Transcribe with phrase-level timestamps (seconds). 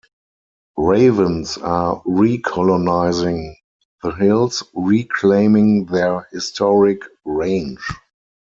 [0.79, 3.53] Ravens are recolonizing
[4.01, 7.87] the hills, reclaiming their historic range.